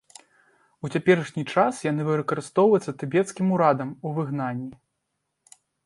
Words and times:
У 0.87 0.89
цяперашні 0.95 1.43
час 1.57 1.83
яны 1.91 2.01
выкарыстоўваюцца 2.09 2.91
тыбецкім 3.05 3.47
урадам 3.59 3.89
у 4.07 4.19
выгнанні. 4.21 4.71